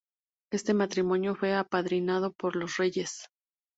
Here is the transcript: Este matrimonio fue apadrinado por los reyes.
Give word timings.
Este 0.51 0.73
matrimonio 0.73 1.35
fue 1.35 1.53
apadrinado 1.53 2.33
por 2.33 2.55
los 2.55 2.77
reyes. 2.77 3.27